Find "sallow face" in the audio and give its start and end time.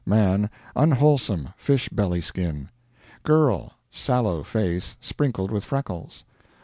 3.91-4.97